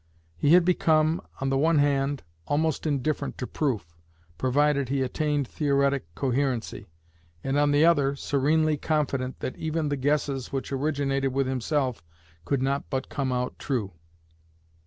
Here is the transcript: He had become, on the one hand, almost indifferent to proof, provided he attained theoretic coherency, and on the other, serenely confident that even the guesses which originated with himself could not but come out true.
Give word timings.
He 0.35 0.53
had 0.53 0.65
become, 0.65 1.21
on 1.41 1.49
the 1.51 1.59
one 1.59 1.77
hand, 1.77 2.23
almost 2.47 2.87
indifferent 2.87 3.37
to 3.37 3.45
proof, 3.45 3.95
provided 4.39 4.89
he 4.89 5.03
attained 5.03 5.47
theoretic 5.47 6.07
coherency, 6.15 6.87
and 7.43 7.55
on 7.55 7.69
the 7.69 7.85
other, 7.85 8.15
serenely 8.15 8.77
confident 8.77 9.41
that 9.41 9.55
even 9.57 9.89
the 9.89 9.97
guesses 9.97 10.51
which 10.51 10.71
originated 10.71 11.33
with 11.33 11.45
himself 11.45 12.01
could 12.45 12.63
not 12.63 12.89
but 12.89 13.09
come 13.09 13.31
out 13.31 13.59
true. 13.59 13.93